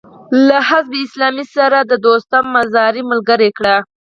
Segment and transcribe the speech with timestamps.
[0.47, 3.79] له حزب اسلامي سره يې دوستم او مزاري ملګري کړل.